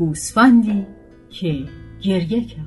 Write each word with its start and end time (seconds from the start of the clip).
گوسفندی 0.00 0.86
که 1.28 1.64
گریه 2.02 2.44
کرد. 2.44 2.66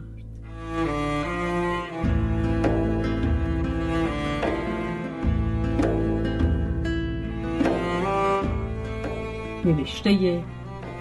نوشته 9.65 10.43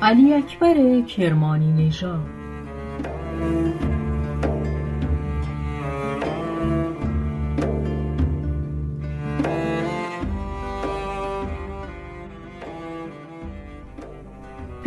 علی 0.02 0.34
اکبر 0.34 1.00
کرمانی 1.00 1.72
نژاد. 1.72 2.26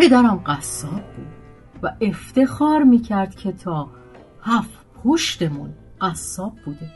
پدرم 0.05 0.43
قصاب 0.45 0.91
بود 0.91 1.27
و 1.83 1.91
افتخار 2.01 2.83
می‌کرد 2.83 3.35
که 3.35 3.51
تا 3.51 3.89
هفت 4.41 4.79
پشتمون 5.03 5.73
قصاب 6.01 6.53
بوده. 6.65 6.91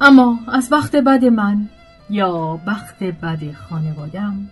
اما 0.00 0.38
از 0.48 0.72
وقت 0.72 0.96
بد 0.96 1.24
من 1.24 1.68
یا 2.10 2.60
بخت 2.66 3.02
بد 3.02 3.52
خانوادم 3.52 4.50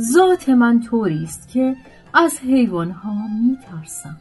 ذات 0.00 0.48
من 0.48 0.80
طوری 0.80 1.24
است 1.24 1.48
که 1.48 1.76
از 2.14 2.38
حیوانها 2.38 3.14
میترسم. 3.42 4.16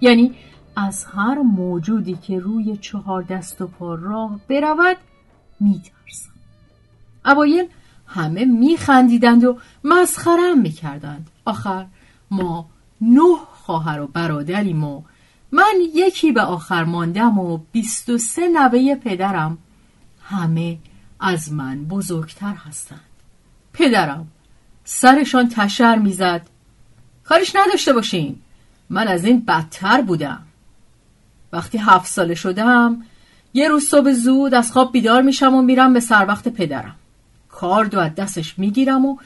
یعنی 0.00 0.32
از 0.76 1.04
هر 1.04 1.38
موجودی 1.38 2.14
که 2.14 2.38
روی 2.38 2.76
چهار 2.76 3.22
دست 3.22 3.60
و 3.60 3.66
پا 3.66 3.94
راه 3.94 4.40
برود 4.48 4.96
میترسم. 5.60 6.30
اوایل 7.26 7.66
همه 8.06 8.44
میخندیدند 8.44 9.44
و 9.44 9.58
مسخرم 9.84 10.58
می‌کردند. 10.58 11.30
آخر 11.44 11.86
ما 12.30 12.66
نه 13.00 13.36
خواهر 13.52 14.00
و 14.00 14.06
برادریم 14.06 14.84
و 14.84 15.02
من 15.52 15.74
یکی 15.94 16.32
به 16.32 16.42
آخر 16.42 16.84
ماندم 16.84 17.38
و 17.38 17.58
بیست 17.72 18.08
و 18.08 18.18
سه 18.18 18.48
نوه 18.48 18.94
پدرم 18.94 19.58
همه 20.22 20.78
از 21.20 21.52
من 21.52 21.84
بزرگتر 21.84 22.54
هستند. 22.54 23.00
پدرم 23.72 24.28
سرشان 24.84 25.48
تشر 25.48 25.96
می‌زد. 25.96 26.46
کارش 27.24 27.56
نداشته 27.56 27.92
باشین. 27.92 28.36
من 28.90 29.08
از 29.08 29.24
این 29.24 29.40
بدتر 29.40 30.02
بودم. 30.02 30.42
وقتی 31.52 31.78
هفت 31.78 32.06
ساله 32.06 32.34
شدم 32.34 33.02
یه 33.54 33.68
روز 33.68 33.84
صبح 33.84 34.12
زود 34.12 34.54
از 34.54 34.72
خواب 34.72 34.92
بیدار 34.92 35.22
میشم 35.22 35.54
و 35.54 35.62
میرم 35.62 35.92
به 35.92 36.00
سر 36.00 36.26
وقت 36.26 36.48
پدرم. 36.48 36.96
کارد 37.48 37.94
و 37.94 37.98
از 37.98 38.14
دستش 38.14 38.58
می‌گیرم 38.58 39.06
و 39.06 39.16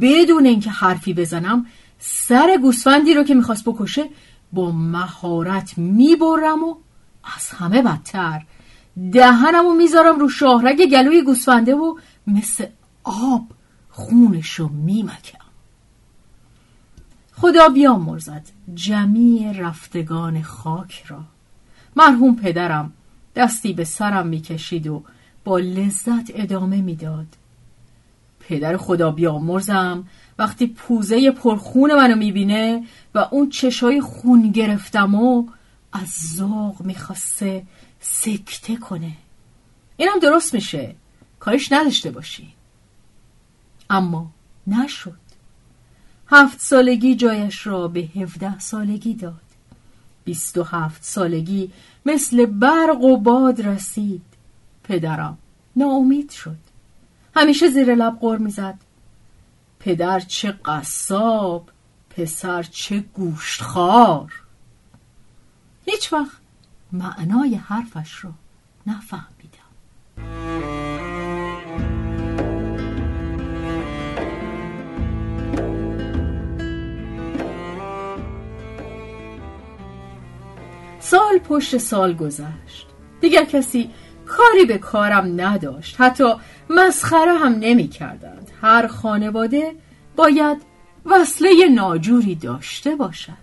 بدون 0.00 0.46
اینکه 0.46 0.70
حرفی 0.70 1.14
بزنم 1.14 1.66
سر 2.04 2.58
گوسفندی 2.62 3.14
رو 3.14 3.24
که 3.24 3.34
می‌خواست 3.34 3.64
بکشه 3.64 4.04
با 4.52 4.70
مهارت 4.72 5.78
می‌برم 5.78 6.64
و 6.64 6.74
از 7.36 7.48
همه 7.50 7.82
بدتر. 7.82 8.42
دهنم 9.12 9.66
و 9.66 9.74
می‌ذارم 9.74 10.18
رو 10.18 10.28
شاهرگ 10.28 10.90
گلوی 10.90 11.22
گوسفنده 11.22 11.74
و 11.74 11.98
مثل 12.26 12.66
آب 13.04 13.46
خونش 13.90 14.50
رو 14.50 14.68
میمکم. 14.68 15.38
خدا 17.32 17.68
بیامرزد 17.68 18.46
جمیع 18.74 19.52
رفتگان 19.52 20.42
خاک 20.42 21.04
را. 21.08 21.20
مرحوم 21.96 22.36
پدرم 22.36 22.92
دستی 23.36 23.72
به 23.72 23.84
سرم 23.84 24.26
می‌کشید 24.26 24.86
و 24.86 25.02
با 25.44 25.58
لذت 25.58 26.30
ادامه 26.34 26.80
می‌داد. 26.82 27.26
پدر 28.40 28.76
خدا 28.76 29.10
بیامرزم 29.10 30.04
وقتی 30.42 30.66
پوزه 30.66 31.30
پرخون 31.30 31.94
منو 31.94 32.16
می‌بینه 32.16 32.84
و 33.14 33.18
اون 33.18 33.50
چشای 33.50 34.00
خون 34.00 34.50
گرفتم 34.50 35.14
و 35.14 35.48
از 35.92 36.08
ذوق 36.36 36.80
می‌خواسته 36.80 37.62
سکته 38.00 38.76
کنه. 38.76 39.12
اینم 39.96 40.18
درست 40.22 40.54
میشه. 40.54 40.94
کارش 41.40 41.72
نداشته 41.72 42.10
باشی. 42.10 42.48
اما 43.90 44.30
نشد. 44.66 45.18
هفت 46.26 46.60
سالگی 46.60 47.14
جایش 47.14 47.66
را 47.66 47.88
به 47.88 48.00
هفده 48.00 48.58
سالگی 48.58 49.14
داد. 49.14 49.40
بیست 50.24 50.58
و 50.58 50.62
هفت 50.62 51.04
سالگی 51.04 51.72
مثل 52.06 52.46
برق 52.46 53.00
و 53.00 53.16
باد 53.16 53.60
رسید. 53.60 54.22
پدرم 54.84 55.38
ناامید 55.76 56.30
شد. 56.30 56.58
همیشه 57.36 57.70
زیر 57.70 57.94
لب 57.94 58.18
غر 58.20 58.36
می‌زد. 58.36 58.78
پدر 59.84 60.20
چه 60.20 60.52
قصاب 60.64 61.70
پسر 62.10 62.62
چه 62.62 63.00
گوشتخوار. 63.00 64.32
هیچ 65.84 66.12
وقت 66.12 66.36
معنای 66.92 67.54
حرفش 67.54 68.24
را 68.24 68.30
نفهمیدم. 68.86 69.32
سال 81.00 81.38
پشت 81.38 81.78
سال 81.78 82.14
گذشت. 82.14 82.86
دیگر 83.20 83.44
کسی 83.44 83.90
کاری 84.26 84.64
به 84.64 84.78
کارم 84.78 85.40
نداشت. 85.40 86.00
حتی 86.00 86.34
مسخره 86.70 87.34
هم 87.34 87.52
نمی 87.52 87.88
کردند 87.88 88.41
هر 88.62 88.86
خانواده 88.86 89.74
باید 90.16 90.62
وصله 91.04 91.68
ناجوری 91.74 92.34
داشته 92.34 92.96
باشد. 92.96 93.42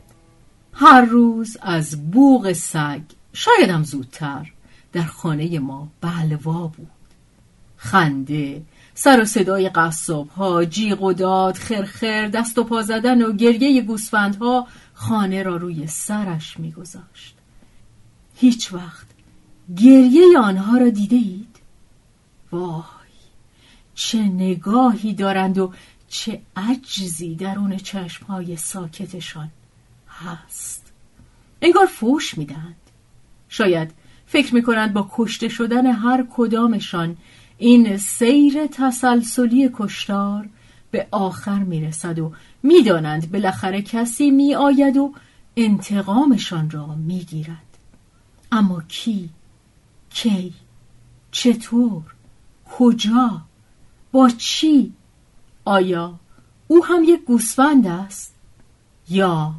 هر 0.73 1.01
روز 1.01 1.57
از 1.61 2.11
بوغ 2.11 2.53
سگ 2.53 3.01
شایدم 3.33 3.83
زودتر 3.83 4.51
در 4.93 5.03
خانه 5.03 5.59
ما 5.59 5.87
بلوا 6.01 6.67
بود. 6.67 6.87
خنده 7.77 8.61
سر 8.93 9.21
و 9.21 9.25
صدای 9.25 9.69
قصاب 9.69 10.29
ها 10.29 10.65
جیغ 10.65 11.03
و 11.03 11.13
داد 11.13 11.55
خرخر 11.55 12.27
دست 12.27 12.57
و 12.57 12.63
پا 12.63 12.81
زدن 12.81 13.21
و 13.21 13.31
گریه 13.31 13.81
گوسفندها 13.81 14.67
خانه 14.93 15.43
را 15.43 15.57
روی 15.57 15.87
سرش 15.87 16.59
میگذاشت. 16.59 17.35
هیچ 18.35 18.73
وقت 18.73 19.07
گریه 19.77 20.39
آنها 20.39 20.77
را 20.77 20.89
دیده 20.89 21.15
اید؟ 21.15 21.55
وای 22.51 22.98
چه 23.99 24.17
نگاهی 24.17 25.13
دارند 25.13 25.57
و 25.57 25.73
چه 26.07 26.41
عجزی 26.55 27.35
درون 27.35 27.77
چشمهای 27.77 28.57
ساکتشان 28.57 29.49
هست. 30.09 30.91
انگار 31.61 31.85
فوش 31.85 32.37
می‌دهند. 32.37 32.75
شاید 33.49 33.91
فکر 34.27 34.55
می‌کنند 34.55 34.93
با 34.93 35.09
کشته 35.11 35.49
شدن 35.49 35.85
هر 35.85 36.27
کدامشان 36.33 37.17
این 37.57 37.97
سیر 37.97 38.67
تسلسلی 38.67 39.69
کشتار 39.73 40.49
به 40.91 41.07
آخر 41.11 41.59
می‌رسد 41.59 42.19
و 42.19 42.33
می‌دانند 42.63 43.31
بالاخره 43.31 43.81
کسی 43.81 44.31
میآید 44.31 44.97
و 44.97 45.13
انتقامشان 45.55 46.69
را 46.69 46.87
می‌گیرد. 46.87 47.77
اما 48.51 48.81
کی؟ 48.87 49.29
کی؟ 50.09 50.53
چطور؟ 51.31 52.03
کجا؟ 52.77 53.48
با 54.11 54.29
چی؟ 54.29 54.93
آیا 55.65 56.13
او 56.67 56.85
هم 56.85 57.03
یک 57.03 57.25
گوسفند 57.25 57.87
است؟ 57.87 58.35
یا؟ 59.09 59.53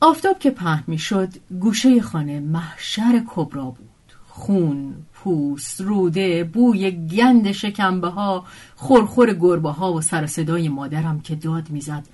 آفتاب 0.00 0.38
که 0.38 0.50
پهن 0.50 0.84
می‌شد 0.86 1.28
گوشه 1.60 2.02
خانه 2.02 2.40
محشر 2.40 3.22
کبرا 3.26 3.64
بود. 3.64 3.88
خون 4.28 4.94
پوست 5.14 5.80
روده 5.80 6.44
بوی 6.44 6.90
گند 6.90 7.52
شکمبه 7.52 8.08
ها 8.08 8.44
خورخور 8.76 9.34
گربه 9.34 9.70
ها 9.70 9.92
و 9.92 10.00
سر 10.00 10.26
صدای 10.26 10.68
مادرم 10.68 11.20
که 11.20 11.34
داد 11.34 11.70
می‌زد. 11.70 12.04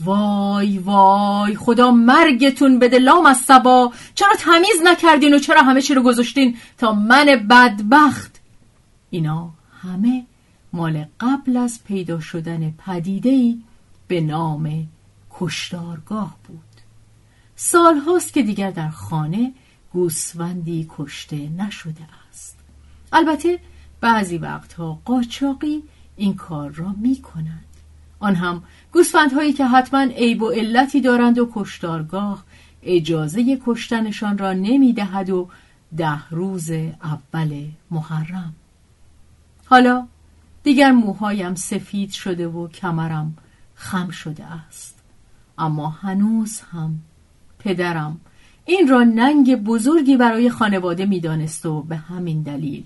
وای 0.00 0.78
وای 0.78 1.56
خدا 1.56 1.90
مرگتون 1.90 2.78
بده 2.78 2.98
لام 2.98 3.26
از 3.26 3.36
سبا 3.36 3.92
چرا 4.14 4.34
تمیز 4.38 4.82
نکردین 4.84 5.34
و 5.34 5.38
چرا 5.38 5.62
همه 5.62 5.82
چی 5.82 5.94
رو 5.94 6.02
گذاشتین 6.02 6.56
تا 6.78 6.92
من 6.92 7.26
بدبخت؟ 7.50 8.40
اینا 9.10 9.50
همه 9.82 10.26
مال 10.72 11.04
قبل 11.20 11.56
از 11.56 11.84
پیدا 11.84 12.20
شدن 12.20 12.70
پدیدهی 12.70 13.62
به 14.08 14.20
نام 14.20 14.88
کشتارگاه 15.30 16.36
بود. 16.48 16.60
سال 17.56 17.98
هاست 17.98 18.32
که 18.32 18.42
دیگر 18.42 18.70
در 18.70 18.90
خانه 18.90 19.52
گوسفندی 19.92 20.86
کشته 20.90 21.48
نشده 21.48 22.06
است. 22.30 22.58
البته 23.12 23.58
بعضی 24.00 24.38
وقتها 24.38 25.00
قاچاقی 25.04 25.82
این 26.16 26.34
کار 26.34 26.70
را 26.70 26.94
می 27.00 27.16
کنند 27.16 27.64
آن 28.20 28.34
هم 28.34 28.62
گوسفندهایی 28.92 29.52
که 29.52 29.66
حتما 29.66 30.00
عیب 30.00 30.42
و 30.42 30.50
علتی 30.50 31.00
دارند 31.00 31.38
و 31.38 31.50
کشتارگاه 31.54 32.44
اجازه 32.82 33.58
کشتنشان 33.66 34.38
را 34.38 34.52
نمی 34.52 34.92
دهد 34.92 35.30
و 35.30 35.48
ده 35.96 36.28
روز 36.28 36.70
اول 36.70 37.66
محرم. 37.90 38.54
حالا 39.70 40.08
دیگر 40.62 40.90
موهایم 40.90 41.54
سفید 41.54 42.10
شده 42.10 42.48
و 42.48 42.68
کمرم 42.68 43.36
خم 43.74 44.10
شده 44.10 44.44
است. 44.44 44.98
اما 45.58 45.88
هنوز 45.88 46.60
هم 46.60 46.98
پدرم 47.58 48.20
این 48.64 48.88
را 48.88 49.04
ننگ 49.04 49.56
بزرگی 49.56 50.16
برای 50.16 50.50
خانواده 50.50 51.06
می‌دانست 51.06 51.66
و 51.66 51.82
به 51.82 51.96
همین 51.96 52.42
دلیل 52.42 52.84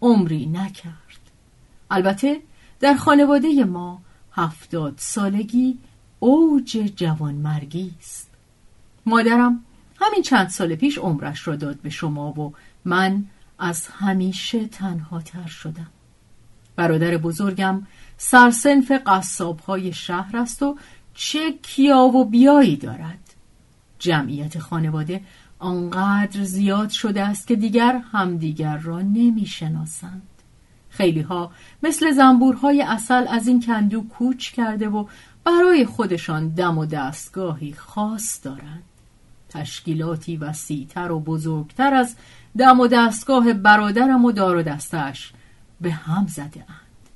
عمری 0.00 0.46
نکرد. 0.46 1.30
البته 1.90 2.40
در 2.80 2.94
خانواده 2.94 3.64
ما 3.64 4.02
هفتاد 4.32 4.94
سالگی 4.96 5.78
اوج 6.18 6.92
جوانمرگی 6.96 7.94
است. 7.98 8.30
مادرم 9.06 9.64
همین 10.00 10.22
چند 10.22 10.48
سال 10.48 10.74
پیش 10.74 10.98
عمرش 10.98 11.48
را 11.48 11.56
داد 11.56 11.80
به 11.80 11.90
شما 11.90 12.40
و 12.40 12.54
من 12.84 13.24
از 13.58 13.86
همیشه 13.86 14.66
تنها 14.66 15.20
تر 15.20 15.46
شدم. 15.46 15.90
برادر 16.76 17.16
بزرگم 17.16 17.86
سرسنف 18.16 18.92
قصاب 19.06 19.60
های 19.60 19.92
شهر 19.92 20.36
است 20.36 20.62
و 20.62 20.76
چه 21.14 21.52
کیا 21.52 21.98
و 21.98 22.24
بیایی 22.24 22.76
دارد 22.76 23.34
جمعیت 23.98 24.58
خانواده 24.58 25.20
آنقدر 25.58 26.44
زیاد 26.44 26.90
شده 26.90 27.22
است 27.22 27.46
که 27.46 27.56
دیگر 27.56 28.02
همدیگر 28.12 28.76
را 28.76 29.00
نمی 29.00 29.46
شناسند. 29.46 30.28
خیلی 30.88 31.20
ها 31.20 31.50
مثل 31.82 32.10
زنبورهای 32.10 32.82
اصل 32.82 33.26
از 33.28 33.46
این 33.46 33.62
کندو 33.62 34.02
کوچ 34.02 34.50
کرده 34.50 34.88
و 34.88 35.06
برای 35.44 35.86
خودشان 35.86 36.48
دم 36.48 36.78
و 36.78 36.86
دستگاهی 36.86 37.72
خاص 37.72 38.40
دارند. 38.44 38.82
تشکیلاتی 39.48 40.36
وسیعتر 40.36 41.12
و 41.12 41.20
بزرگتر 41.20 41.94
از 41.94 42.16
دم 42.58 42.80
و 42.80 42.86
دستگاه 42.86 43.52
برادرم 43.52 44.24
و 44.24 44.32
دار 44.32 44.56
و 44.56 44.62
دستش 44.62 45.32
به 45.82 45.92
هم 45.92 46.26
زده 46.26 46.60
اند. 46.68 47.08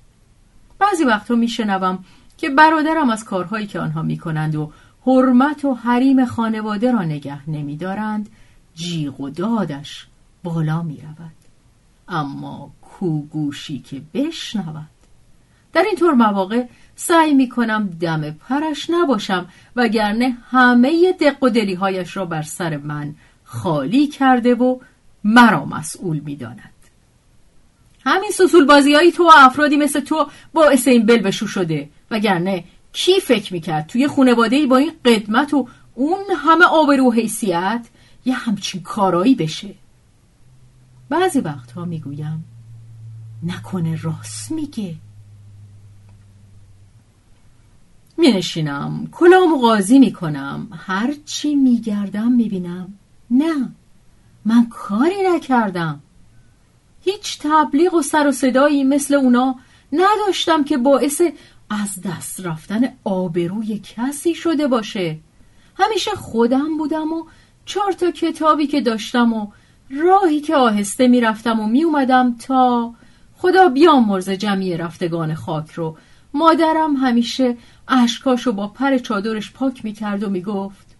بعضی 0.78 1.04
وقتا 1.04 1.34
میشنوم 1.34 2.04
که 2.36 2.50
برادرم 2.50 3.10
از 3.10 3.24
کارهایی 3.24 3.66
که 3.66 3.80
آنها 3.80 4.02
می‌کنند 4.02 4.54
و 4.54 4.72
حرمت 5.06 5.64
و 5.64 5.74
حریم 5.74 6.24
خانواده 6.24 6.92
را 6.92 7.02
نگه 7.02 7.50
نمیدارند 7.50 8.28
جیغ 8.74 9.20
و 9.20 9.30
دادش 9.30 10.06
بالا 10.42 10.82
می 10.82 11.00
رود. 11.00 11.32
اما 12.08 12.70
کوگوشی 12.82 13.78
که 13.78 14.02
بشنود 14.14 14.86
در 15.72 15.82
این 15.82 15.96
طور 15.96 16.14
مواقع 16.14 16.66
سعی 16.96 17.34
می 17.34 17.48
کنم 17.48 17.86
دم 18.00 18.30
پرش 18.30 18.90
نباشم 18.90 19.48
وگرنه 19.76 20.36
همه 20.50 21.12
دق 21.12 21.42
و 21.42 21.48
دلیهایش 21.48 22.16
را 22.16 22.24
بر 22.24 22.42
سر 22.42 22.76
من 22.76 23.14
خالی 23.44 24.06
کرده 24.06 24.54
و 24.54 24.78
مرا 25.24 25.64
مسئول 25.64 26.18
می 26.18 26.36
داند. 26.36 26.75
همین 28.06 28.30
سسول 28.30 28.64
بازی 28.64 29.10
تو 29.10 29.24
و 29.24 29.30
افرادی 29.36 29.76
مثل 29.76 30.00
تو 30.00 30.26
باعث 30.54 30.88
این 30.88 31.06
بل 31.06 31.18
بشو 31.18 31.46
شده. 31.46 31.88
وگرنه 32.10 32.64
کی 32.92 33.20
فکر 33.20 33.52
می‌کرد 33.52 33.86
توی 33.86 34.08
خانواده 34.08 34.66
با 34.66 34.76
این 34.76 34.92
قدمت 35.04 35.54
و 35.54 35.68
اون 35.94 36.24
همه 36.36 36.64
آبرو 36.64 37.08
و 37.08 37.12
حیثیت 37.12 37.86
یه 38.24 38.34
همچین 38.34 38.82
کارایی 38.82 39.34
بشه؟ 39.34 39.74
بعضی 41.08 41.40
وقتها 41.40 41.84
می‌گویم 41.84 42.44
نکنه 43.42 44.02
راست 44.02 44.52
میگه. 44.52 44.94
می 48.18 48.32
نشینم 48.32 49.08
کلام 49.12 49.60
قاضی 49.60 49.98
می 49.98 50.12
کنم 50.12 50.68
هرچی 50.72 51.54
می 51.54 51.80
گردم 51.80 52.32
می 52.32 52.48
بینم 52.48 52.94
نه 53.30 53.68
من 54.44 54.68
کاری 54.68 55.22
نکردم. 55.34 56.00
هیچ 57.06 57.38
تبلیغ 57.42 57.94
و 57.94 58.02
سر 58.02 58.26
و 58.26 58.32
صدایی 58.32 58.84
مثل 58.84 59.14
اونا 59.14 59.54
نداشتم 59.92 60.64
که 60.64 60.78
باعث 60.78 61.22
از 61.70 62.02
دست 62.04 62.46
رفتن 62.46 62.80
آبروی 63.04 63.78
کسی 63.78 64.34
شده 64.34 64.68
باشه. 64.68 65.18
همیشه 65.78 66.10
خودم 66.10 66.76
بودم 66.78 67.12
و 67.12 67.24
چهار 67.64 67.92
تا 67.92 68.10
کتابی 68.10 68.66
که 68.66 68.80
داشتم 68.80 69.32
و 69.32 69.46
راهی 69.90 70.40
که 70.40 70.56
آهسته 70.56 71.08
می‌رفتم 71.08 71.60
و 71.60 71.66
میومدم 71.66 72.36
تا 72.38 72.94
خدا 73.36 73.68
بیامرز 73.68 74.30
جمعی 74.30 74.76
رفتگان 74.76 75.34
خاک 75.34 75.70
رو. 75.70 75.96
مادرم 76.34 76.96
همیشه 76.96 77.56
اشکاشو 77.88 78.52
با 78.52 78.68
پر 78.68 78.98
چادرش 78.98 79.52
پاک 79.52 79.84
می‌کرد 79.84 80.22
و 80.22 80.30
می‌گفت 80.30 80.96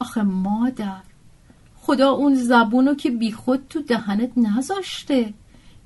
آخه 0.00 0.22
مادر 0.22 1.11
خدا 1.86 2.10
اون 2.10 2.34
زبونو 2.34 2.94
که 2.94 3.10
بیخود 3.10 3.66
تو 3.70 3.80
دهنت 3.80 4.30
نذاشته. 4.36 5.34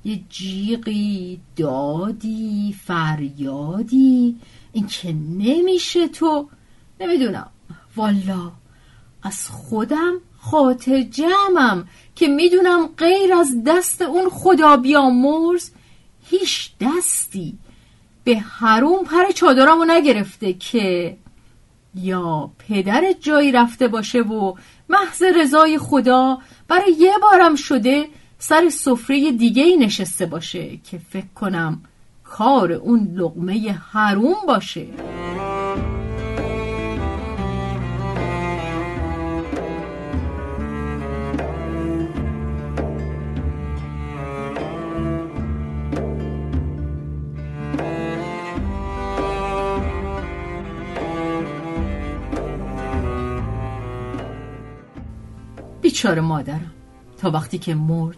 یه 0.04 0.20
جیغی 0.30 1.40
دادی 1.56 2.76
فریادی. 2.84 4.36
این 4.72 4.86
که 4.86 5.12
نمیشه 5.38 6.08
تو. 6.08 6.48
نمی‌دونم. 7.00 7.50
والا. 7.96 8.52
از 9.22 9.48
خودم 9.48 10.14
خاطر 10.38 11.02
جمعم 11.02 11.88
که 12.14 12.28
می‌دونم 12.28 12.86
غیر 12.86 13.34
از 13.34 13.64
دست 13.66 14.02
اون 14.02 14.28
خدا 14.28 14.76
بیامرز 14.76 15.70
هیچ 16.24 16.70
دستی. 16.80 17.58
به 18.24 18.38
حروم 18.38 19.04
پر 19.04 19.30
چادرمو 19.34 19.84
نگرفته 19.84 20.52
که 20.52 21.16
یا 21.96 22.50
پدر 22.58 23.12
جایی 23.20 23.52
رفته 23.52 23.88
باشه 23.88 24.20
و 24.20 24.54
محض 24.88 25.22
رضای 25.22 25.78
خدا 25.78 26.38
برای 26.68 26.92
یه 26.98 27.12
بارم 27.22 27.54
شده 27.54 28.06
سر 28.38 28.68
سفره 28.68 29.32
دیگه 29.32 29.62
ای 29.62 29.76
نشسته 29.76 30.26
باشه 30.26 30.76
که 30.76 30.98
فکر 31.10 31.32
کنم 31.34 31.80
کار 32.24 32.72
اون 32.72 33.14
لقمه 33.14 33.78
حروم 33.92 34.36
باشه. 34.46 34.86
بیچاره 55.96 56.20
مادرم. 56.20 56.72
تا 57.18 57.30
وقتی 57.30 57.58
که 57.58 57.74
مرد 57.74 58.16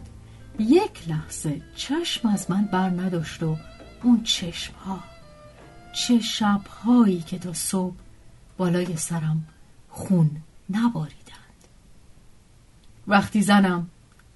یک 0.58 1.08
لحظه 1.08 1.62
چشم 1.76 2.28
از 2.28 2.50
من 2.50 2.64
بر 2.64 2.90
نداشت 2.90 3.42
و 3.42 3.56
اون 4.02 4.22
چشم 4.22 4.74
ها 4.74 5.00
چه 5.94 6.20
شبهایی 6.20 7.20
که 7.20 7.38
تا 7.38 7.52
صبح 7.52 7.94
بالای 8.56 8.96
سرم 8.96 9.44
خون 9.88 10.30
نباریدند. 10.70 11.58
وقتی 13.08 13.42
زنم 13.42 13.86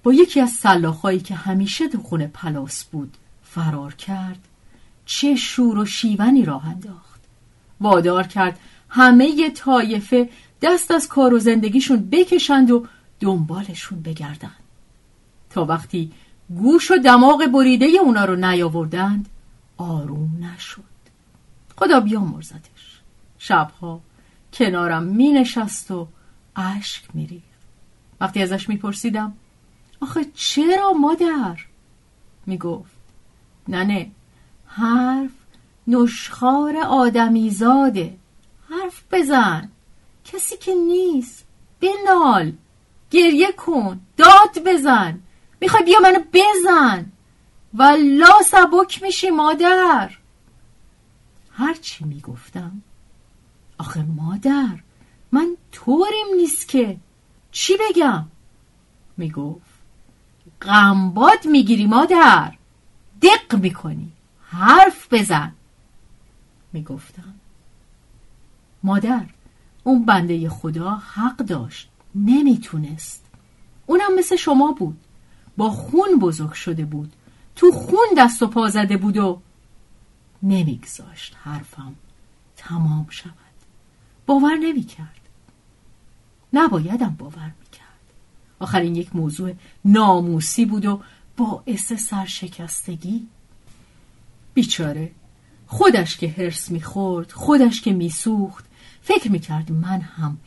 با 0.03 0.13
یکی 0.13 0.41
از 0.41 0.49
سلاخایی 0.49 1.19
که 1.19 1.35
همیشه 1.35 1.87
تو 1.87 2.01
خونه 2.01 2.27
پلاس 2.27 2.83
بود 2.83 3.17
فرار 3.43 3.93
کرد 3.93 4.47
چه 5.05 5.35
شور 5.35 5.77
و 5.77 5.85
شیونی 5.85 6.45
راه 6.45 6.67
انداخت. 6.67 7.21
وادار 7.81 8.27
کرد 8.27 8.59
همه 8.89 9.49
طایفه 9.49 10.29
دست 10.61 10.91
از 10.91 11.07
کار 11.07 11.33
و 11.33 11.39
زندگیشون 11.39 12.09
بکشند 12.11 12.71
و 12.71 12.85
دنبالشون 13.23 14.01
بگردند 14.01 14.63
تا 15.49 15.65
وقتی 15.65 16.11
گوش 16.49 16.91
و 16.91 16.97
دماغ 16.97 17.47
بریده 17.53 17.85
اونا 17.85 18.25
رو 18.25 18.35
نیاوردند 18.35 19.29
آروم 19.77 20.29
نشد. 20.39 20.83
خدا 21.77 21.99
بیامرزدش. 21.99 23.01
شبها 23.37 24.01
کنارم 24.53 25.03
می 25.03 25.31
نشست 25.31 25.91
و 25.91 26.07
اشک 26.55 27.03
می 27.13 27.27
ریخت 27.27 27.43
وقتی 28.21 28.41
ازش 28.41 28.69
می 28.69 28.77
پرسیدم 28.77 29.33
آخه 30.01 30.25
چرا 30.33 30.93
مادر؟ 30.93 31.59
می 32.45 32.57
گفت 32.57 32.91
ننه 33.67 34.11
حرف 34.65 35.31
نشخار 35.87 36.77
آدمی 36.77 37.49
زاده 37.49 38.17
حرف 38.69 39.03
بزن. 39.11 39.69
کسی 40.25 40.57
که 40.57 40.73
نیست. 40.73 41.45
بنال 41.81 42.53
گریه 43.13 43.51
کن 43.51 43.99
داد 44.17 44.63
بزن. 44.65 45.19
می‌خوای 45.61 45.83
بیا 45.83 45.99
منو 46.03 46.19
بزن. 46.33 47.11
لا 47.95 48.41
سبک 48.45 49.03
میشی 49.03 49.29
مادر. 49.29 50.17
هرچی 51.51 52.05
می‌گفتم. 52.05 52.81
آخه 53.77 54.01
مادر 54.01 54.79
من 55.31 55.57
طوریم 55.71 56.25
نیست 56.37 56.67
که. 56.67 56.97
چی 57.51 57.73
بگم؟ 57.77 58.25
می‌گفت 59.17 59.73
غمباد 60.61 61.45
می‌گیری 61.45 61.85
مادر. 61.85 62.53
دق 63.21 63.55
می‌کنی. 63.55 64.11
حرف 64.47 65.13
بزن. 65.13 65.51
می‌گفتم. 66.73 67.33
مادر 68.83 69.25
اون 69.83 70.05
بنده 70.05 70.49
خدا 70.49 70.89
حق 70.91 71.37
داشت. 71.37 71.89
نمی‌تونست. 72.15 73.25
اونم 73.85 74.15
مثل 74.17 74.35
شما 74.35 74.71
بود. 74.71 74.97
با 75.57 75.69
خون 75.69 76.19
بزرگ 76.21 76.53
شده 76.53 76.85
بود. 76.85 77.13
تو 77.55 77.71
خون 77.71 78.07
دست 78.17 78.43
و 78.43 78.47
پا 78.47 78.69
زده 78.69 78.97
بود 78.97 79.17
و 79.17 79.41
نمیگذاشت 80.43 81.35
حرفم 81.43 81.95
تمام 82.57 83.07
شود. 83.09 83.33
باور 84.25 84.55
نمی 84.55 84.83
کرد. 84.83 85.19
نبایدم 86.53 87.15
باور 87.19 87.45
می 87.45 87.69
کرد. 87.71 87.83
آخر 88.59 88.79
این 88.79 88.95
یک 88.95 89.15
موضوع 89.15 89.53
ناموسی 89.85 90.65
بود 90.65 90.85
و 90.85 91.01
باعث 91.37 91.93
سرشکستگی. 91.93 93.27
بیچاره. 94.53 95.11
خودش 95.67 96.17
که 96.17 96.27
هرس 96.27 96.71
می‌خورد 96.71 97.31
خودش 97.31 97.81
که 97.81 97.93
میسوخت 97.93 98.65
فکر 99.01 99.31
می‌کرد 99.31 99.71
من 99.71 100.01
هم 100.01 100.37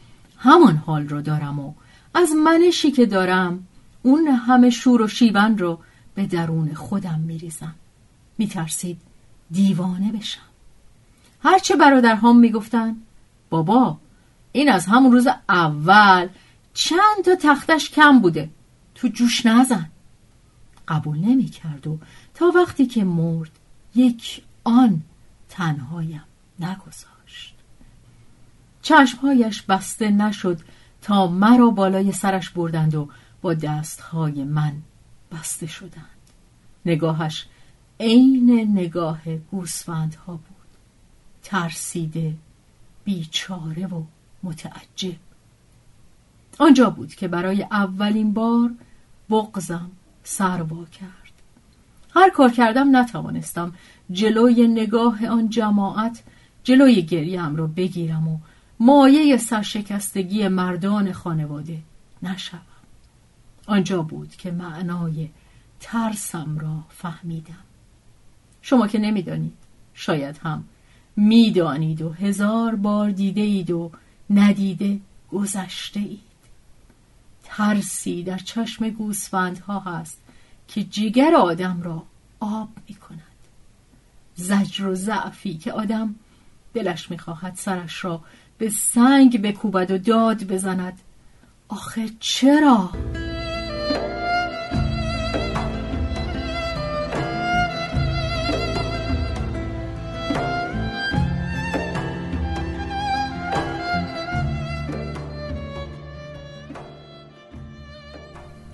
همان 0.46 0.76
حال 0.76 1.08
رو 1.08 1.22
دارم 1.22 1.58
و 1.58 1.74
از 2.14 2.32
منشی 2.32 2.90
که 2.90 3.06
دارم 3.06 3.66
اون 4.02 4.26
همه 4.26 4.70
شور 4.70 5.02
و 5.02 5.08
شیون 5.08 5.58
رو 5.58 5.78
به 6.14 6.26
درون 6.26 6.74
خودم 6.74 7.20
میریزم. 7.20 7.74
میترسید 8.38 9.00
دیوانه 9.50 10.12
بشم. 10.12 10.40
هرچه 11.42 11.76
برادرهام 11.76 12.38
می‌گفتن 12.38 12.96
بابا 13.50 13.98
این 14.52 14.68
از 14.68 14.86
همون 14.86 15.12
روز 15.12 15.28
اول 15.48 16.28
چند 16.74 17.24
تا 17.24 17.34
تختش 17.34 17.90
کم 17.90 18.18
بوده. 18.18 18.50
تو 18.94 19.08
جوش 19.08 19.46
نزن. 19.46 19.90
قبول 20.88 21.18
نمی‌کرد 21.18 21.86
و 21.86 21.98
تا 22.34 22.52
وقتی 22.54 22.86
که 22.86 23.04
مرد 23.04 23.50
یک 23.94 24.42
آن 24.64 25.02
تنهایم 25.48 26.24
نگذاشت. 26.60 27.15
چشمهایش 28.86 29.62
بسته 29.62 30.10
نشد 30.10 30.60
تا 31.02 31.26
مرا 31.26 31.70
بالای 31.70 32.12
سرش 32.12 32.50
بردند 32.50 32.94
و 32.94 33.08
با 33.42 33.54
دستهای 33.54 34.44
من 34.44 34.72
بسته 35.32 35.66
شدند. 35.66 36.30
نگاهش 36.86 37.46
عین 38.00 38.70
نگاه 38.72 39.36
گوسفندها 39.50 40.32
بود. 40.32 40.66
ترسیده 41.42 42.34
بیچاره 43.04 43.86
و 43.86 44.02
متعجب. 44.42 45.16
آنجا 46.58 46.90
بود 46.90 47.14
که 47.14 47.28
برای 47.28 47.62
اولین 47.62 48.32
بار 48.32 48.70
بغزم 49.30 49.90
سروا 50.24 50.84
کرد. 50.84 51.32
هر 52.14 52.30
کار 52.30 52.50
کردم 52.50 52.96
نتوانستم 52.96 53.74
جلوی 54.10 54.68
نگاه 54.68 55.26
آن 55.26 55.48
جماعت 55.48 56.22
جلوی 56.64 57.02
گریم 57.02 57.56
را 57.56 57.66
بگیرم 57.66 58.28
و 58.28 58.38
مایه 58.80 59.36
سرشکستگی 59.36 60.48
مردان 60.48 61.12
خانواده 61.12 61.78
نشوم. 62.22 62.60
آنجا 63.66 64.02
بود 64.02 64.36
که 64.36 64.50
معنای 64.50 65.30
ترسم 65.80 66.58
را 66.58 66.84
فهمیدم. 66.88 67.64
شما 68.62 68.88
که 68.88 68.98
نمی‌دانید 68.98 69.56
شاید 69.94 70.38
هم 70.38 70.64
می‌دانید 71.16 72.02
و 72.02 72.12
هزار 72.12 72.74
بار 72.74 73.10
دیده 73.10 73.40
اید 73.40 73.70
و 73.70 73.92
ندیده 74.30 75.00
گذشته 75.32 76.00
اید 76.00 76.20
ترسی 77.44 78.22
در 78.22 78.38
چشم 78.38 78.90
گوسفندها 78.90 79.80
هست 79.80 80.20
که 80.68 80.84
جگر 80.84 81.34
آدم 81.34 81.82
را 81.82 82.02
آب 82.40 82.68
می 82.88 82.94
کند 82.94 83.20
زجر 84.34 84.86
و 84.86 84.94
ضعفی 84.94 85.54
که 85.54 85.72
آدم 85.72 86.14
دلش 86.74 87.10
می‌خواهد 87.10 87.54
سرش 87.54 88.04
را 88.04 88.22
به 88.58 88.70
سنگ 88.70 89.42
بکوبد 89.42 89.90
و 89.90 89.98
داد 89.98 90.44
بزند 90.44 90.98
آخه 91.68 92.08
چرا؟ 92.20 92.90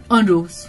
آن 0.09 0.27
روز 0.27 0.67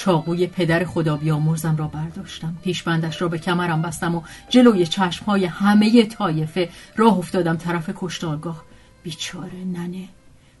چاقوی 0.00 0.46
پدر 0.46 0.84
خدا 0.84 1.16
بیامرزم 1.16 1.76
را 1.76 1.86
برداشتم. 1.86 2.56
پیشبندش 2.62 3.22
را 3.22 3.28
به 3.28 3.38
کمرم 3.38 3.82
بستم 3.82 4.14
و 4.14 4.22
جلوی 4.48 4.86
چشمهای 4.86 5.44
همه 5.44 6.06
طایفه 6.06 6.68
راه 6.96 7.18
افتادم 7.18 7.56
طرف 7.56 7.90
کشتارگاه. 7.96 8.64
بیچاره 9.02 9.64
ننه. 9.64 10.08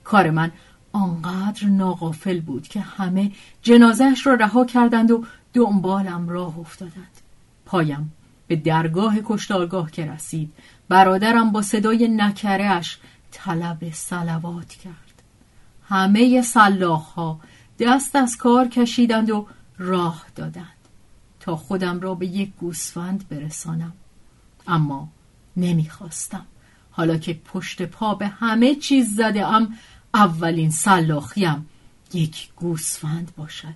کار 0.04 0.30
من 0.30 0.50
آنقدر 0.92 1.66
ناغافل 1.66 2.40
بود 2.40 2.68
که 2.68 2.80
همه 2.80 3.30
جنازهش 3.62 4.26
را 4.26 4.34
رها 4.34 4.64
کردند 4.64 5.10
و 5.10 5.24
دنبالم 5.54 6.28
راه 6.28 6.58
افتادند. 6.58 7.20
پایم 7.66 8.12
به 8.46 8.56
درگاه 8.56 9.16
کشتارگاه 9.24 9.90
که 9.90 10.06
رسید 10.06 10.52
برادرم 10.88 11.52
با 11.52 11.62
صدای 11.62 12.08
نکرهش 12.08 12.98
طلب 13.30 13.90
سلوات 13.92 14.68
کرد. 14.68 15.22
همه 15.88 16.42
سلاخ 16.42 17.12
ها 17.12 17.40
دست 17.80 18.16
از 18.16 18.36
کار 18.36 18.68
کشیدند 18.68 19.30
و 19.30 19.46
راه 19.78 20.26
دادند 20.36 20.66
تا 21.40 21.56
خودم 21.56 22.00
را 22.00 22.14
به 22.14 22.26
یک 22.26 22.50
گوسفند 22.60 23.28
برسانم. 23.28 23.92
اما 24.66 25.08
نمی‌خواستم. 25.56 26.46
حالا 26.90 27.16
که 27.16 27.40
پشت 27.44 27.82
پا 27.82 28.14
به 28.14 28.26
همه 28.26 28.74
چیز 28.74 29.14
زده 29.14 29.46
ام 29.46 29.74
اولین 30.14 30.70
سلاخیم 30.70 31.66
یک 32.12 32.48
گوسفند 32.56 33.32
باشد. 33.36 33.74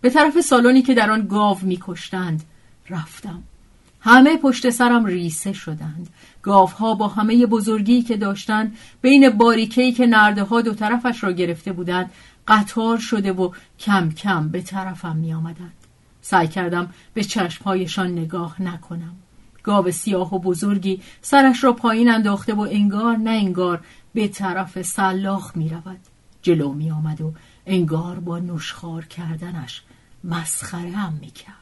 به 0.00 0.10
طرف 0.10 0.40
سالونی 0.40 0.82
که 0.82 0.94
در 0.94 1.10
آن 1.10 1.28
گاو 1.28 1.58
میکشتند 1.62 2.42
رفتم. 2.88 3.42
همه 4.00 4.36
پشت 4.36 4.70
سرم 4.70 5.04
ریسه 5.04 5.52
شدند. 5.52 6.08
گاوها 6.42 6.94
با 6.94 7.08
همه 7.08 7.46
بزرگی 7.46 8.02
که 8.02 8.16
داشتند 8.16 8.76
بین 9.02 9.30
باریکهی 9.30 9.92
که 9.92 10.06
نرده 10.06 10.42
ها 10.42 10.60
دو 10.60 10.74
طرفش 10.74 11.24
را 11.24 11.32
گرفته 11.32 11.72
بودند 11.72 12.10
قطار 12.50 12.98
شده 12.98 13.32
و 13.32 13.50
کم 13.78 14.10
کم 14.10 14.48
به 14.48 14.62
طرفم 14.62 15.16
می 15.16 15.34
آمدند. 15.34 15.72
سعی 16.22 16.48
کردم 16.48 16.92
به 17.14 17.24
چشمهایشان 17.24 18.12
نگاه 18.12 18.62
نکنم. 18.62 19.16
گاو 19.62 19.90
سیاه 19.90 20.34
و 20.34 20.38
بزرگی 20.38 21.02
سرش 21.22 21.64
را 21.64 21.72
پایین 21.72 22.10
انداخته 22.10 22.54
و 22.54 22.60
انگار 22.60 23.16
نه 23.16 23.30
انگار 23.30 23.84
به 24.14 24.28
طرف 24.28 24.82
سلاخ 24.82 25.56
می 25.56 25.68
رود. 25.68 26.00
جلو 26.42 26.72
می 26.72 26.90
آمد 26.90 27.20
و 27.20 27.32
انگار 27.66 28.20
با 28.20 28.38
نشخار 28.38 29.04
کردنش 29.04 29.82
مسخره 30.24 30.90
هم 30.90 31.12
می 31.20 31.30
کرد. 31.30 31.54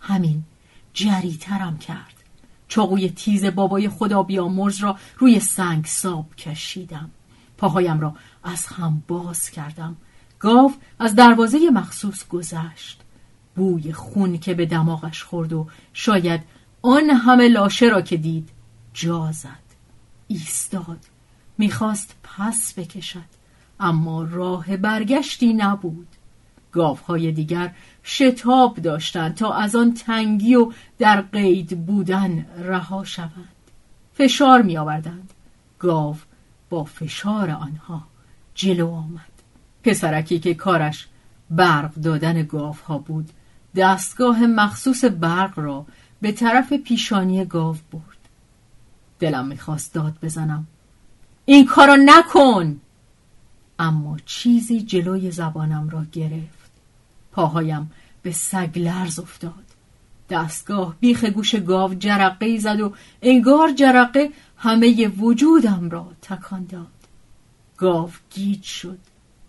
همین 0.00 0.44
جریترم 0.94 1.78
کرد. 1.78 2.14
چاقوی 2.68 3.10
تیز 3.10 3.44
بابای 3.44 3.88
خدا 3.88 4.22
بیامرز 4.22 4.78
را 4.78 4.96
روی 5.18 5.40
سنگ 5.40 5.84
ساب 5.84 6.34
کشیدم. 6.34 7.10
پاهایم 7.60 8.00
را 8.00 8.14
از 8.44 8.66
هم 8.66 9.02
باز 9.08 9.50
کردم. 9.50 9.96
گاو 10.38 10.72
از 10.98 11.14
دروازه 11.14 11.58
مخصوص 11.70 12.28
گذشت. 12.28 13.00
بوی 13.56 13.92
خون 13.92 14.38
که 14.38 14.54
به 14.54 14.66
دماغش 14.66 15.22
خورد 15.22 15.52
و 15.52 15.66
شاید 15.92 16.40
آن 16.82 17.10
همه 17.10 17.48
لاشه 17.48 17.86
را 17.86 18.02
که 18.02 18.16
دید 18.16 18.48
جا 18.94 19.32
زد. 19.32 19.48
ایستاد. 20.28 20.98
می‌خواست 21.58 22.14
پس 22.22 22.74
بکشد 22.76 23.30
اما 23.80 24.22
راه 24.22 24.76
برگشتی 24.76 25.52
نبود. 25.52 26.08
گاوهای 26.72 27.32
دیگر 27.32 27.74
شتاب 28.04 28.76
داشتند 28.76 29.34
تا 29.34 29.52
از 29.54 29.76
آن 29.76 29.94
تنگی 29.94 30.54
و 30.54 30.72
در 30.98 31.20
قید 31.20 31.86
بودن 31.86 32.46
رها 32.58 33.04
شوند. 33.04 33.54
فشار 34.14 34.62
می 34.62 34.78
آوردند 34.78 35.32
گاو 35.78 36.16
با 36.70 36.84
فشار 36.84 37.50
آنها 37.50 38.02
جلو 38.54 38.90
آمد. 38.90 39.30
پسرکی 39.84 40.38
که 40.38 40.54
کارش 40.54 41.08
برق 41.50 41.94
دادن 41.94 42.42
گاف 42.42 42.80
ها 42.80 42.98
بود 42.98 43.30
دستگاه 43.76 44.46
مخصوص 44.46 45.04
برق 45.04 45.58
را 45.58 45.86
به 46.20 46.32
طرف 46.32 46.72
پیشانی 46.72 47.44
گاو 47.44 47.76
برد. 47.92 48.18
دلم 49.18 49.46
می‌خواست 49.46 49.94
داد 49.94 50.18
بزنم. 50.22 50.66
این 51.44 51.66
کارو 51.66 51.96
نکن! 52.04 52.80
اما 53.78 54.16
چیزی 54.26 54.82
جلوی 54.82 55.30
زبانم 55.30 55.88
را 55.88 56.04
گرفت. 56.12 56.70
پاهایم 57.32 57.90
به 58.22 58.32
سگ 58.32 58.78
لرز 58.78 59.18
افتاد. 59.18 59.64
دستگاه. 60.30 60.96
بیخ 61.00 61.24
گوش 61.24 61.54
گاو 61.54 61.94
جرقه 61.94 62.58
زد 62.58 62.80
و 62.80 62.94
انگار 63.22 63.72
جرقه 63.72 64.30
همه 64.56 65.08
وجودم 65.08 65.90
را 65.90 66.12
تکان 66.22 66.64
داد. 66.64 66.86
گاو 67.76 68.10
گیج 68.30 68.62
شد. 68.62 68.98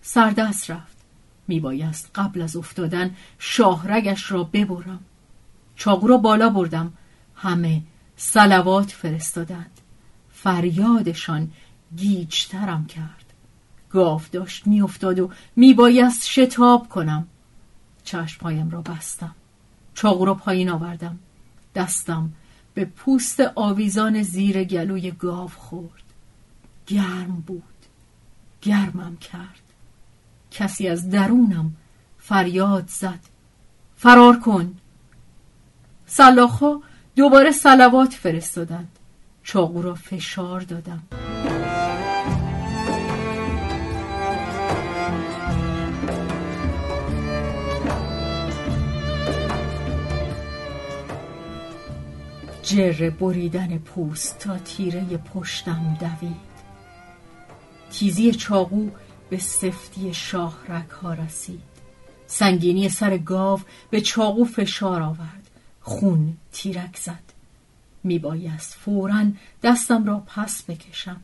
سردست 0.01 0.71
رفت. 0.71 0.97
میبایست 1.47 2.09
قبل 2.15 2.41
از 2.41 2.55
افتادن 2.55 3.15
شاهرگش 3.39 4.31
را 4.31 4.43
ببرم. 4.43 4.99
چاقو 5.75 6.07
را 6.07 6.17
بالا 6.17 6.49
بردم. 6.49 6.93
همه 7.35 7.81
سلوات 8.15 8.91
فرستادند. 8.91 9.81
فریادشان 10.33 11.51
گیجترم 11.95 12.85
کرد. 12.85 13.25
گاو 13.89 14.21
داشت 14.31 14.67
میافتاد 14.67 15.19
و 15.19 15.29
میبایست 15.55 16.27
شتاب 16.27 16.89
کنم. 16.89 17.27
چشمهایم 18.03 18.69
را 18.69 18.81
بستم. 18.81 19.35
چاقو 20.01 20.25
را 20.25 20.33
پایین 20.33 20.69
آوردم. 20.69 21.19
دستم 21.75 22.33
به 22.73 22.85
پوست 22.85 23.39
آویزان 23.55 24.23
زیر 24.23 24.63
گلوی 24.63 25.11
گاو 25.11 25.47
خورد. 25.47 26.03
گرم 26.87 27.43
بود. 27.47 27.63
گرمم 28.61 29.17
کرد. 29.17 29.61
کسی 30.51 30.87
از 30.87 31.09
درونم 31.09 31.75
فریاد 32.17 32.87
زد. 32.87 33.19
فرار 33.97 34.39
کن. 34.39 34.77
سلاخا 36.05 36.79
دوباره 37.15 37.51
سلوات 37.51 38.13
فرستادند. 38.13 38.99
چاقو 39.43 39.81
را 39.81 39.95
فشار 39.95 40.61
دادم. 40.61 41.03
جر 52.63 53.09
بریدن 53.09 53.77
پوست 53.77 54.39
تا 54.39 54.57
تیره 54.57 55.17
پشتم 55.17 55.97
دوید. 55.99 56.51
تیزی 57.91 58.31
چاقو 58.31 58.89
به 59.29 59.37
سفتی 59.37 60.13
شاهرک 60.13 60.89
ها 60.89 61.13
رسید. 61.13 61.61
سنگینی 62.27 62.89
سر 62.89 63.17
گاو 63.17 63.59
به 63.89 64.01
چاقو 64.01 64.45
فشار 64.45 65.01
آورد. 65.01 65.49
خون 65.81 66.37
تیرک 66.51 66.97
زد. 66.97 67.23
میبایست 68.03 68.73
فورا 68.73 69.25
دستم 69.63 70.05
را 70.05 70.19
پس 70.19 70.63
بکشم. 70.63 71.21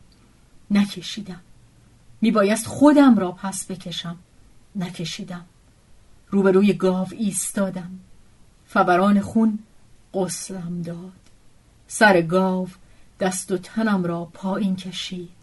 نکشیدم. 0.70 1.40
میبایست 2.20 2.66
خودم 2.66 3.18
را 3.18 3.32
پس 3.32 3.66
بکشم. 3.66 4.16
نکشیدم. 4.76 5.44
روبروی 6.28 6.72
گاو 6.72 7.08
ایستادم. 7.10 7.90
فوران 8.66 9.20
خون 9.20 9.58
قسلم 10.14 10.82
داد. 10.82 11.27
سر 11.90 12.22
گاو 12.22 12.68
دست 13.20 13.52
و 13.52 13.58
تنم 13.58 14.04
را 14.04 14.24
پایین 14.24 14.76
کشید. 14.76 15.38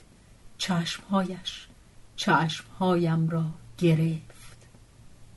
چشمهایش 0.58 1.68
چشمهایم 2.16 3.30
را 3.30 3.46
گرفت. 3.78 4.58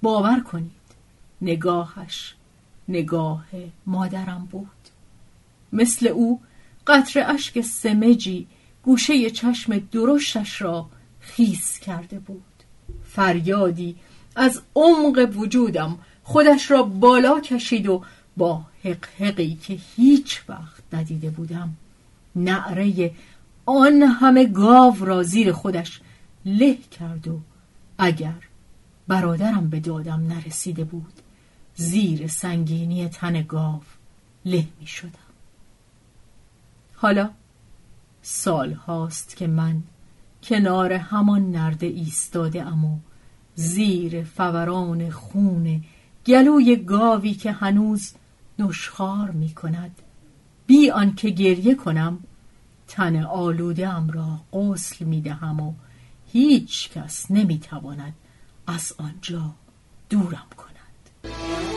باور 0.03 0.41
کنید 0.41 0.73
نگاهش 1.43 2.35
نگاه 2.89 3.47
مادرم 3.87 4.49
بود. 4.51 4.69
مثل 5.73 6.07
او 6.07 6.41
قطر 6.87 7.31
اشک 7.31 7.61
سمجی 7.61 8.47
گوشه 8.83 9.31
چشم 9.31 9.79
درشتش 9.79 10.63
را 10.63 10.87
خیس 11.21 11.79
کرده 11.79 12.19
بود. 12.19 12.43
فریادی 13.05 13.97
از 14.37 14.63
عمق 14.77 15.31
وجودم 15.37 15.99
خودش 16.23 16.71
را 16.71 16.83
بالا 16.83 17.41
کشید 17.41 17.89
و 17.89 18.05
با 18.37 18.63
حقحقی 18.85 19.55
که 19.55 19.79
هیچ 19.97 20.43
وقت 20.49 20.83
ندیده 20.93 21.31
بودم. 21.31 21.75
نعره 22.37 23.11
آن 23.67 24.03
همه 24.03 24.47
گاو 24.47 24.97
را 25.01 25.23
زیر 25.23 25.53
خودش 25.53 26.01
له 26.47 26.75
کرد 26.75 27.29
و 27.29 27.41
اگر 27.99 28.35
برادرم 29.09 29.71
به 29.71 29.81
دادم 29.81 30.27
نرسیده 30.27 30.85
بود 30.85 31.13
زیر 31.77 32.27
سنگینی 32.27 33.09
تن 33.09 33.43
گاو 33.43 33.81
له 34.45 34.67
می 34.81 34.87
شدم. 34.87 35.29
حالا 36.95 37.31
سال 38.23 38.73
هاست 38.73 39.37
که 39.37 39.47
من 39.47 39.83
کنار 40.43 40.93
همان 40.93 41.51
نرده 41.51 41.87
ایستاده 41.87 42.63
اما 42.63 42.99
زیر 43.55 44.23
فوران 44.23 45.11
خون 45.11 45.85
گلوی 46.27 46.77
گاوی 46.77 47.35
که 47.35 47.53
هنوز 47.53 48.13
نشخار 48.59 49.31
می 49.31 49.55
کند 49.55 50.03
بی 50.67 50.91
آنکه 50.91 51.31
گریه 51.31 51.75
کنم 51.75 52.19
تن 52.89 53.23
آلوده 53.23 53.89
ام 53.89 54.11
را 54.11 54.41
غسل 54.53 55.05
می 55.05 55.21
دهم 55.21 55.61
و 55.61 55.75
هیچ 56.33 56.91
کس 56.91 57.31
نمی 57.31 57.59
تواند 57.59 58.15
از 58.67 58.95
آنجا 58.99 59.55
دورم 60.11 60.47
کند. 60.57 61.68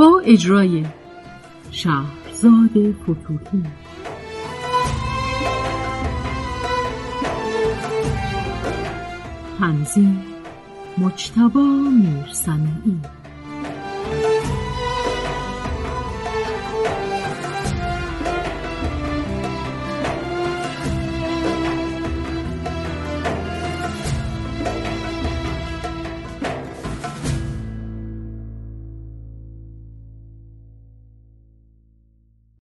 با 0.00 0.22
اجرای 0.24 0.84
شهرزاد 1.70 2.92
فتوحی. 3.02 3.62
تنظیم 9.58 10.22
مجتبا 10.98 11.62
میرسمی 12.02 13.00